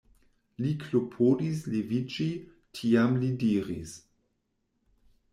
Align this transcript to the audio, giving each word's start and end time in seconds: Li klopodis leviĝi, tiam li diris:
Li 0.63 0.69
klopodis 0.83 1.59
leviĝi, 1.73 2.25
tiam 2.79 3.19
li 3.25 3.29
diris: 3.43 3.93